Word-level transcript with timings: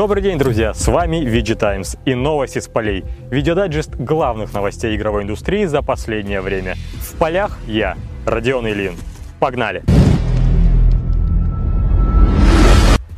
Добрый 0.00 0.22
день, 0.22 0.38
друзья! 0.38 0.72
С 0.72 0.88
вами 0.88 1.18
VG 1.18 1.58
Times 1.58 1.98
и 2.06 2.14
новости 2.14 2.58
с 2.58 2.68
полей. 2.68 3.04
Видеодайджест 3.30 3.96
главных 3.96 4.54
новостей 4.54 4.96
игровой 4.96 5.24
индустрии 5.24 5.66
за 5.66 5.82
последнее 5.82 6.40
время. 6.40 6.76
В 7.02 7.18
полях 7.18 7.58
я, 7.66 7.98
Родион 8.24 8.66
Ильин. 8.66 8.94
Погнали! 9.40 9.82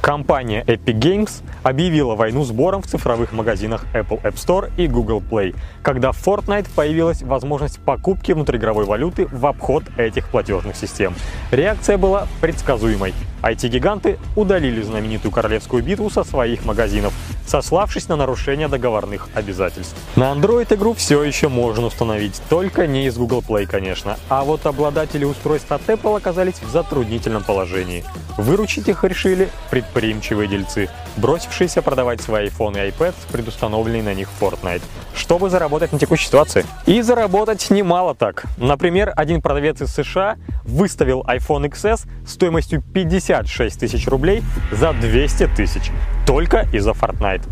Компания 0.02 0.64
Epic 0.64 0.98
Games 0.98 1.30
объявила 1.62 2.16
войну 2.16 2.42
сбором 2.42 2.82
в 2.82 2.88
цифровых 2.88 3.30
магазинах 3.30 3.84
Apple 3.94 4.20
App 4.22 4.34
Store 4.34 4.68
и 4.76 4.88
Google 4.88 5.20
Play, 5.22 5.54
когда 5.80 6.10
в 6.10 6.16
Fortnite 6.26 6.66
появилась 6.74 7.22
возможность 7.22 7.78
покупки 7.78 8.32
внутриигровой 8.32 8.84
валюты 8.84 9.28
в 9.30 9.46
обход 9.46 9.84
этих 9.96 10.28
платежных 10.28 10.74
систем. 10.74 11.14
Реакция 11.52 11.98
была 11.98 12.26
предсказуемой. 12.40 13.14
IT-гиганты 13.42 14.18
удалили 14.34 14.82
знаменитую 14.82 15.30
королевскую 15.30 15.84
битву 15.84 16.10
со 16.10 16.24
своих 16.24 16.64
магазинов, 16.64 17.12
сославшись 17.46 18.08
на 18.08 18.16
нарушение 18.16 18.68
договорных 18.68 19.28
обязательств. 19.34 19.96
На 20.16 20.32
Android 20.32 20.72
игру 20.74 20.94
все 20.94 21.22
еще 21.22 21.48
можно 21.48 21.86
установить, 21.86 22.40
только 22.48 22.86
не 22.86 23.06
из 23.06 23.16
Google 23.16 23.44
Play, 23.46 23.66
конечно. 23.66 24.16
А 24.28 24.44
вот 24.44 24.66
обладатели 24.66 25.24
устройств 25.24 25.70
от 25.72 25.82
Apple 25.82 26.16
оказались 26.16 26.60
в 26.62 26.70
затруднительном 26.70 27.42
положении. 27.42 28.04
Выручить 28.38 28.88
их 28.88 29.04
решили 29.04 29.48
предприимчивые 29.70 30.48
дельцы, 30.48 30.88
бросившиеся 31.16 31.82
продавать 31.82 32.20
свои 32.20 32.48
iPhone 32.48 32.74
и 32.74 32.90
iPad 32.90 33.14
с 33.20 33.32
предустановленной 33.32 34.02
на 34.02 34.14
них 34.14 34.28
Fortnite, 34.40 34.82
чтобы 35.14 35.50
заработать 35.50 35.92
на 35.92 35.98
текущей 35.98 36.26
ситуации. 36.26 36.64
И 36.86 37.02
заработать 37.02 37.70
немало 37.70 38.14
так. 38.14 38.44
Например, 38.56 39.12
один 39.14 39.42
продавец 39.42 39.80
из 39.82 39.92
США 39.92 40.36
выставил 40.64 41.22
iPhone 41.28 41.70
XS 41.70 42.06
стоимостью 42.26 42.82
50 42.94 43.22
56 43.42 43.78
тысяч 43.80 44.06
рублей 44.08 44.42
за 44.70 44.92
200 44.92 45.48
тысяч 45.56 45.90
только 46.26 46.66
из-за 46.72 46.90
Fortnite. 46.92 47.42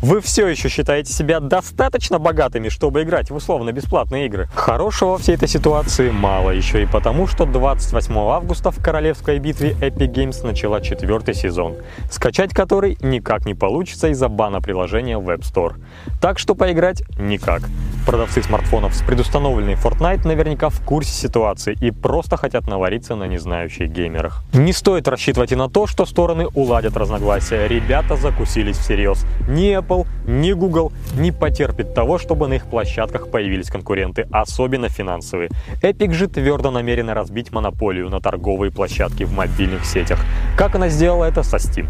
Вы 0.00 0.20
все 0.20 0.46
еще 0.46 0.68
считаете 0.68 1.12
себя 1.12 1.40
достаточно 1.40 2.20
богатыми, 2.20 2.68
чтобы 2.68 3.02
играть 3.02 3.30
в 3.30 3.34
условно-бесплатные 3.34 4.26
игры? 4.26 4.48
Хорошего 4.54 5.18
всей 5.18 5.34
этой 5.34 5.48
ситуации 5.48 6.12
мало, 6.12 6.52
еще 6.52 6.84
и 6.84 6.86
потому, 6.86 7.26
что 7.26 7.46
28 7.46 8.16
августа 8.16 8.70
в 8.70 8.80
королевской 8.80 9.40
битве 9.40 9.72
Epic 9.80 10.12
Games 10.12 10.46
начала 10.46 10.80
четвертый 10.80 11.34
сезон, 11.34 11.74
скачать 12.12 12.54
который 12.54 12.96
никак 13.00 13.44
не 13.44 13.54
получится 13.54 14.06
из-за 14.08 14.28
бана 14.28 14.60
приложения 14.60 15.18
в 15.18 15.28
App 15.30 15.40
Store. 15.40 15.74
Так 16.20 16.38
что 16.38 16.54
поиграть 16.54 17.02
никак. 17.18 17.62
Продавцы 18.06 18.40
смартфонов 18.40 18.94
с 18.94 19.02
предустановленной 19.02 19.74
Fortnite 19.74 20.26
наверняка 20.28 20.68
в 20.68 20.80
курсе 20.80 21.10
ситуации 21.10 21.76
и 21.80 21.90
просто 21.90 22.36
хотят 22.36 22.68
навариться 22.68 23.16
на 23.16 23.24
незнающих 23.24 23.90
геймерах. 23.90 24.44
Не 24.52 24.72
стоит 24.72 25.08
рассчитывать 25.08 25.50
и 25.50 25.56
на 25.56 25.68
то, 25.68 25.88
что 25.88 26.06
стороны 26.06 26.46
уладят 26.54 26.96
разногласия. 26.96 27.66
Ребята 27.66 28.14
закусились 28.14 28.78
всерьез. 28.78 29.26
Не 29.48 29.82
Apple, 29.88 30.06
ни 30.26 30.52
Google 30.52 30.92
не 31.16 31.32
потерпит 31.32 31.94
того, 31.94 32.18
чтобы 32.18 32.48
на 32.48 32.54
их 32.54 32.66
площадках 32.66 33.30
появились 33.30 33.70
конкуренты, 33.70 34.26
особенно 34.30 34.88
финансовые. 34.88 35.50
Epic 35.82 36.12
же 36.12 36.28
твердо 36.28 36.70
намерена 36.70 37.14
разбить 37.14 37.52
монополию 37.52 38.08
на 38.10 38.20
торговые 38.20 38.70
площадки 38.70 39.24
в 39.24 39.32
мобильных 39.32 39.84
сетях, 39.84 40.20
как 40.56 40.74
она 40.74 40.88
сделала 40.88 41.24
это 41.24 41.42
со 41.42 41.56
Steam. 41.56 41.86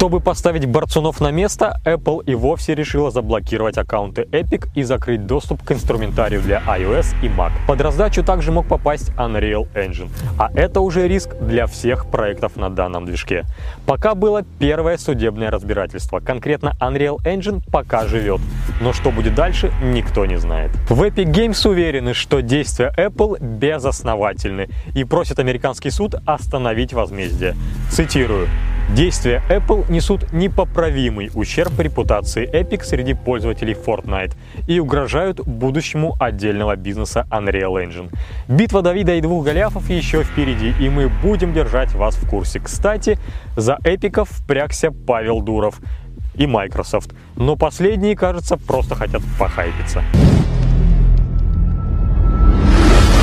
Чтобы 0.00 0.20
поставить 0.20 0.64
борцунов 0.64 1.20
на 1.20 1.30
место, 1.30 1.78
Apple 1.84 2.24
и 2.24 2.34
вовсе 2.34 2.74
решила 2.74 3.10
заблокировать 3.10 3.76
аккаунты 3.76 4.22
Epic 4.22 4.70
и 4.74 4.82
закрыть 4.82 5.26
доступ 5.26 5.62
к 5.62 5.72
инструментарию 5.72 6.40
для 6.40 6.62
iOS 6.62 7.14
и 7.22 7.26
Mac. 7.26 7.50
Под 7.66 7.82
раздачу 7.82 8.24
также 8.24 8.50
мог 8.50 8.66
попасть 8.66 9.10
Unreal 9.18 9.68
Engine, 9.74 10.08
а 10.38 10.50
это 10.54 10.80
уже 10.80 11.06
риск 11.06 11.36
для 11.42 11.66
всех 11.66 12.06
проектов 12.06 12.56
на 12.56 12.70
данном 12.70 13.04
движке. 13.04 13.44
Пока 13.84 14.14
было 14.14 14.42
первое 14.58 14.96
судебное 14.96 15.50
разбирательство, 15.50 16.20
конкретно 16.20 16.72
Unreal 16.80 17.18
Engine 17.26 17.60
пока 17.70 18.06
живет, 18.06 18.40
но 18.80 18.94
что 18.94 19.10
будет 19.10 19.34
дальше, 19.34 19.70
никто 19.82 20.24
не 20.24 20.38
знает. 20.38 20.70
В 20.88 21.02
Epic 21.02 21.30
Games 21.30 21.68
уверены, 21.68 22.14
что 22.14 22.40
действия 22.40 22.90
Apple 22.96 23.38
безосновательны 23.38 24.70
и 24.94 25.04
просят 25.04 25.38
американский 25.40 25.90
суд 25.90 26.14
остановить 26.24 26.94
возмездие. 26.94 27.54
Цитирую. 27.90 28.48
Действия 28.94 29.40
Apple 29.48 29.84
несут 29.88 30.32
непоправимый 30.32 31.30
ущерб 31.32 31.78
репутации 31.78 32.50
Epic 32.52 32.82
среди 32.82 33.14
пользователей 33.14 33.74
Fortnite 33.74 34.34
и 34.66 34.80
угрожают 34.80 35.40
будущему 35.46 36.16
отдельного 36.18 36.74
бизнеса 36.74 37.24
Unreal 37.30 37.74
Engine. 37.76 38.12
Битва 38.48 38.82
Давида 38.82 39.14
и 39.14 39.20
двух 39.20 39.44
Голиафов 39.44 39.88
еще 39.90 40.24
впереди, 40.24 40.74
и 40.80 40.88
мы 40.88 41.08
будем 41.08 41.52
держать 41.52 41.94
вас 41.94 42.16
в 42.16 42.28
курсе. 42.28 42.58
Кстати, 42.58 43.16
за 43.56 43.78
эпиков 43.84 44.28
впрягся 44.28 44.90
Павел 44.90 45.40
Дуров 45.40 45.80
и 46.34 46.46
Microsoft, 46.46 47.12
но 47.36 47.54
последние, 47.54 48.16
кажется, 48.16 48.56
просто 48.56 48.96
хотят 48.96 49.22
похайпиться. 49.38 50.02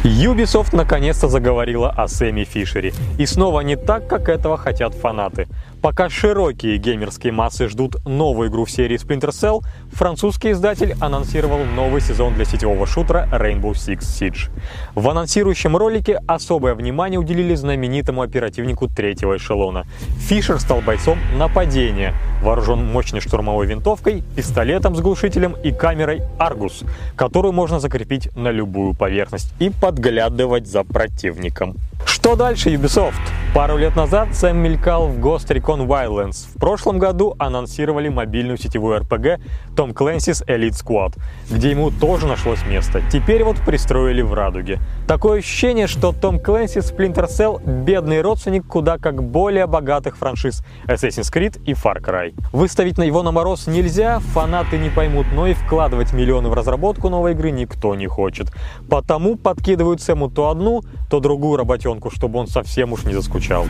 Ubisoft 0.07 0.75
наконец-то 0.75 1.27
заговорила 1.27 1.89
о 1.89 2.07
Сэме 2.07 2.45
Фишере. 2.45 2.93
И 3.17 3.25
снова 3.25 3.61
не 3.61 3.75
так, 3.75 4.07
как 4.07 4.29
этого 4.29 4.57
хотят 4.57 4.93
фанаты. 4.93 5.47
Пока 5.87 6.09
широкие 6.09 6.75
геймерские 6.79 7.31
массы 7.31 7.69
ждут 7.69 8.05
новую 8.05 8.49
игру 8.49 8.65
в 8.65 8.69
серии 8.69 8.97
Splinter 8.97 9.29
Cell, 9.29 9.61
французский 9.93 10.51
издатель 10.51 10.97
анонсировал 10.99 11.63
новый 11.63 12.01
сезон 12.01 12.33
для 12.33 12.43
сетевого 12.43 12.85
шутера 12.85 13.29
Rainbow 13.31 13.71
Six 13.71 13.99
Siege. 13.99 14.49
В 14.95 15.07
анонсирующем 15.07 15.77
ролике 15.77 16.19
особое 16.27 16.75
внимание 16.75 17.17
уделили 17.17 17.55
знаменитому 17.55 18.21
оперативнику 18.21 18.89
третьего 18.89 19.37
эшелона. 19.37 19.85
Фишер 20.27 20.59
стал 20.59 20.81
бойцом 20.81 21.19
нападения, 21.37 22.13
вооружен 22.41 22.83
мощной 22.83 23.21
штурмовой 23.21 23.65
винтовкой, 23.67 24.25
пистолетом 24.35 24.93
с 24.93 24.99
глушителем 24.99 25.55
и 25.63 25.71
камерой 25.71 26.21
Argus, 26.37 26.85
которую 27.15 27.53
можно 27.53 27.79
закрепить 27.79 28.27
на 28.35 28.51
любую 28.51 28.93
поверхность 28.93 29.53
и 29.59 29.69
подглядывать 29.69 30.67
за 30.67 30.83
противником. 30.83 31.77
Что 32.05 32.35
дальше, 32.35 32.73
Ubisoft? 32.73 33.13
Пару 33.53 33.77
лет 33.77 33.95
назад 33.95 34.35
Сэм 34.35 34.57
мелькал 34.57 35.07
в 35.07 35.17
Ghost 35.19 35.47
Recon 35.47 35.76
Wildlands. 35.85 36.47
В 36.55 36.59
прошлом 36.59 36.97
году 36.97 37.35
анонсировали 37.37 38.09
мобильную 38.09 38.57
сетевую 38.57 38.99
RPG 39.01 39.41
Tom 39.75 39.93
Clancy's 39.93 40.45
Elite 40.47 40.71
Squad, 40.71 41.17
где 41.49 41.71
ему 41.71 41.91
тоже 41.91 42.25
нашлось 42.25 42.65
место. 42.65 43.01
Теперь 43.11 43.43
вот 43.43 43.57
пристроили 43.57 44.21
в 44.21 44.33
Радуге. 44.33 44.79
Такое 45.07 45.39
ощущение, 45.39 45.87
что 45.87 46.09
Tom 46.09 46.41
Clancy 46.41 46.81
Splinter 46.81 47.27
Cell— 47.27 47.61
бедный 47.83 48.21
родственник 48.21 48.65
куда 48.65 48.97
как 48.97 49.23
более 49.23 49.67
богатых 49.67 50.17
франшиз 50.17 50.63
Assassin's 50.87 51.31
Creed 51.31 51.61
и 51.65 51.73
Far 51.73 52.01
Cry. 52.01 52.33
Выставить 52.51 52.97
на 52.97 53.03
его 53.03 53.23
на 53.23 53.31
мороз 53.31 53.67
нельзя, 53.67 54.19
фанаты 54.19 54.77
не 54.77 54.89
поймут, 54.89 55.27
но 55.33 55.47
и 55.47 55.53
вкладывать 55.53 56.13
миллионы 56.13 56.49
в 56.49 56.53
разработку 56.53 57.09
новой 57.09 57.33
игры 57.33 57.51
никто 57.51 57.95
не 57.95 58.07
хочет. 58.07 58.51
Потому 58.89 59.35
подкидывают 59.35 60.01
Сэму 60.01 60.29
то 60.29 60.49
одну, 60.49 60.81
то 61.09 61.19
другую 61.19 61.57
работенку, 61.57 62.09
чтобы 62.09 62.39
он 62.39 62.47
совсем 62.47 62.93
уж 62.93 63.03
не 63.03 63.13
заскучал. 63.13 63.65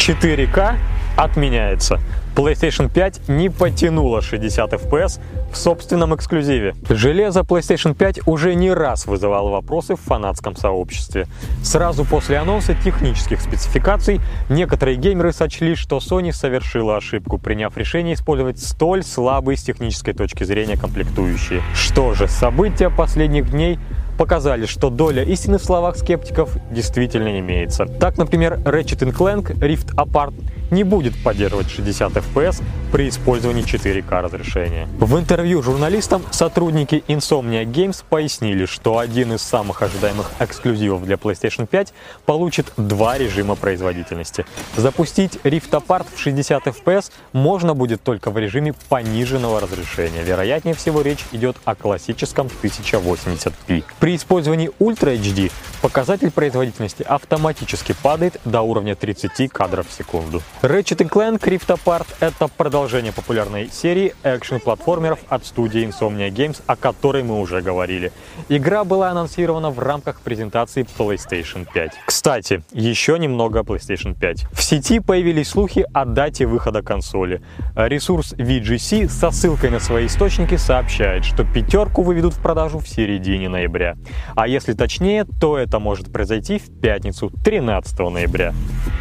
4К 0.00 0.76
отменяется. 1.16 2.00
PlayStation 2.34 2.88
5 2.92 3.28
не 3.28 3.48
потянула 3.48 4.22
60 4.22 4.72
FPS 4.72 5.20
в 5.52 5.56
собственном 5.56 6.14
эксклюзиве. 6.14 6.74
Железо 6.88 7.40
PlayStation 7.40 7.94
5 7.94 8.26
уже 8.26 8.54
не 8.54 8.72
раз 8.72 9.06
вызывало 9.06 9.50
вопросы 9.50 9.96
в 9.96 10.00
фанатском 10.00 10.56
сообществе. 10.56 11.26
Сразу 11.62 12.04
после 12.04 12.38
анонса 12.38 12.74
технических 12.74 13.40
спецификаций 13.40 14.20
некоторые 14.48 14.96
геймеры 14.96 15.32
сочли, 15.32 15.74
что 15.74 15.98
Sony 15.98 16.32
совершила 16.32 16.96
ошибку, 16.96 17.38
приняв 17.38 17.76
решение 17.76 18.14
использовать 18.14 18.58
столь 18.58 19.02
слабые 19.02 19.56
с 19.56 19.62
технической 19.62 20.14
точки 20.14 20.44
зрения 20.44 20.76
комплектующие. 20.76 21.62
Что 21.74 22.14
же, 22.14 22.28
события 22.28 22.90
последних 22.90 23.50
дней 23.50 23.78
показали, 24.20 24.66
что 24.66 24.90
доля 24.90 25.22
истины 25.22 25.56
в 25.56 25.64
словах 25.64 25.96
скептиков 25.96 26.54
действительно 26.70 27.40
имеется. 27.40 27.86
Так, 27.86 28.18
например, 28.18 28.58
Ratchet 28.64 29.00
Clank 29.16 29.58
Rift 29.58 29.94
Apart 29.94 30.34
не 30.70 30.84
будет 30.84 31.14
поддерживать 31.22 31.70
60 31.70 32.12
FPS 32.12 32.62
при 32.92 33.08
использовании 33.08 33.64
4К 33.64 34.20
разрешения. 34.20 34.88
В 34.98 35.18
интервью 35.18 35.62
журналистам 35.62 36.22
сотрудники 36.30 37.04
Insomnia 37.08 37.64
Games 37.64 38.04
пояснили, 38.08 38.66
что 38.66 38.98
один 38.98 39.32
из 39.34 39.42
самых 39.42 39.82
ожидаемых 39.82 40.30
эксклюзивов 40.38 41.04
для 41.04 41.16
PlayStation 41.16 41.66
5 41.66 41.92
получит 42.26 42.72
два 42.76 43.18
режима 43.18 43.54
производительности. 43.54 44.44
Запустить 44.76 45.38
Rift 45.44 45.70
Apart 45.70 46.06
в 46.14 46.18
60 46.18 46.66
FPS 46.66 47.10
можно 47.32 47.74
будет 47.74 48.02
только 48.02 48.30
в 48.30 48.38
режиме 48.38 48.74
пониженного 48.88 49.60
разрешения. 49.60 50.22
Вероятнее 50.22 50.74
всего 50.74 51.02
речь 51.02 51.24
идет 51.32 51.56
о 51.64 51.74
классическом 51.74 52.48
1080p. 52.62 53.84
При 53.98 54.16
использовании 54.16 54.70
Ultra 54.78 55.16
HD 55.16 55.50
Показатель 55.82 56.30
производительности 56.30 57.02
автоматически 57.02 57.94
падает 58.02 58.38
до 58.44 58.60
уровня 58.60 58.94
30 58.94 59.50
кадров 59.50 59.88
в 59.88 59.92
секунду. 59.92 60.42
Ratchet 60.62 61.08
Clank 61.08 61.40
Rift 61.40 61.68
Apart— 61.68 62.06
это 62.20 62.46
продолжение 62.46 63.12
популярной 63.12 63.70
серии 63.72 64.14
экшн-платформеров 64.22 65.20
от 65.30 65.46
студии 65.46 65.88
Insomnia 65.88 66.28
Games, 66.28 66.60
о 66.66 66.76
которой 66.76 67.22
мы 67.22 67.40
уже 67.40 67.62
говорили. 67.62 68.12
Игра 68.50 68.84
была 68.84 69.10
анонсирована 69.10 69.70
в 69.70 69.78
рамках 69.78 70.20
презентации 70.20 70.86
PlayStation 70.98 71.66
5. 71.72 71.92
Кстати, 72.04 72.62
еще 72.72 73.18
немного 73.18 73.60
о 73.60 73.62
PlayStation 73.62 74.14
5. 74.14 74.48
В 74.52 74.62
сети 74.62 75.00
появились 75.00 75.48
слухи 75.48 75.86
о 75.94 76.04
дате 76.04 76.44
выхода 76.44 76.82
консоли. 76.82 77.40
Ресурс 77.74 78.34
VGC 78.34 79.08
со 79.08 79.30
ссылкой 79.30 79.70
на 79.70 79.80
свои 79.80 80.08
источники 80.08 80.56
сообщает, 80.56 81.24
что 81.24 81.42
пятерку 81.42 82.02
выведут 82.02 82.34
в 82.34 82.42
продажу 82.42 82.80
в 82.80 82.86
середине 82.86 83.48
ноября. 83.48 83.96
А 84.36 84.46
если 84.46 84.74
точнее, 84.74 85.24
то 85.40 85.56
это 85.56 85.78
может 85.78 86.12
произойти 86.12 86.58
в 86.58 86.80
пятницу 86.82 87.32
13 87.44 87.98
ноября. 87.98 88.52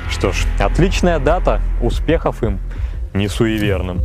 Что 0.09 0.31
ж, 0.31 0.45
отличная 0.57 1.19
дата, 1.19 1.48
успехов 1.81 2.43
им, 2.43 2.59
не 3.13 3.27
суеверным. 3.27 4.01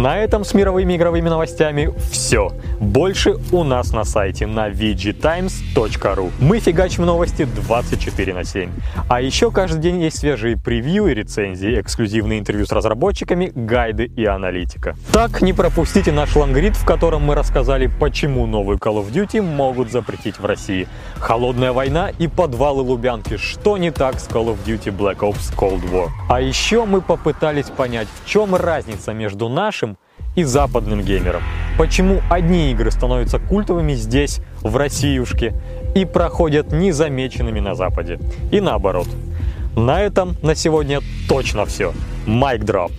На 0.00 0.16
этом 0.16 0.44
с 0.44 0.54
мировыми 0.54 0.96
игровыми 0.96 1.28
новостями 1.28 1.92
все. 2.10 2.52
Больше 2.80 3.36
у 3.52 3.64
нас 3.64 3.92
на 3.92 4.04
сайте 4.04 4.46
на 4.46 4.70
vgtimes.ru. 4.70 6.32
Мы 6.40 6.58
фигачим 6.58 7.04
новости 7.04 7.44
24 7.44 8.32
на 8.32 8.44
7. 8.44 8.70
А 9.10 9.20
еще 9.20 9.50
каждый 9.50 9.82
день 9.82 10.00
есть 10.00 10.20
свежие 10.20 10.56
превью 10.56 11.08
и 11.08 11.12
рецензии, 11.12 11.78
эксклюзивные 11.78 12.38
интервью 12.38 12.64
с 12.64 12.72
разработчиками, 12.72 13.52
гайды 13.54 14.06
и 14.06 14.24
аналитика. 14.24 14.96
Так, 15.12 15.42
не 15.42 15.52
пропустите 15.52 16.12
наш 16.12 16.34
лонгрид, 16.34 16.76
в 16.76 16.86
котором 16.86 17.24
мы 17.24 17.34
рассказали, 17.34 17.90
почему 18.00 18.46
новую 18.46 18.78
Call 18.78 19.04
of 19.04 19.12
Duty 19.12 19.42
могут 19.42 19.92
запретить 19.92 20.38
в 20.38 20.46
России. 20.46 20.88
Холодная 21.18 21.72
война 21.72 22.08
и 22.08 22.26
подвалы 22.26 22.80
Лубянки. 22.80 23.36
Что 23.36 23.76
не 23.76 23.90
так 23.90 24.18
с 24.18 24.26
Call 24.28 24.46
of 24.46 24.56
Duty 24.64 24.96
Black 24.96 25.18
Ops 25.18 25.54
Cold 25.54 25.82
War? 25.92 26.08
А 26.30 26.40
еще 26.40 26.86
мы 26.86 27.02
попытались 27.02 27.66
понять, 27.66 28.08
в 28.24 28.26
чем 28.26 28.54
разница 28.54 29.12
между 29.12 29.50
нашим 29.50 29.89
и 30.34 30.44
западным 30.44 31.02
геймерам. 31.02 31.42
Почему 31.78 32.20
одни 32.28 32.70
игры 32.72 32.90
становятся 32.90 33.38
культовыми 33.38 33.94
здесь, 33.94 34.40
в 34.62 34.76
Россиюшке, 34.76 35.54
и 35.94 36.04
проходят 36.04 36.72
незамеченными 36.72 37.60
на 37.60 37.74
Западе. 37.74 38.18
И 38.50 38.60
наоборот. 38.60 39.08
На 39.76 40.02
этом 40.02 40.36
на 40.42 40.54
сегодня 40.54 41.00
точно 41.28 41.64
все. 41.64 41.92
Майк 42.26 42.64
дроп. 42.64 42.92